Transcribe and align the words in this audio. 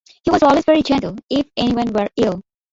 He 0.23 0.31
was 0.31 0.41
always 0.41 0.65
very 0.65 0.81
gentle 0.81 1.15
if 1.29 1.45
anyone 1.55 1.93
were 1.93 2.09
ill. 2.17 2.41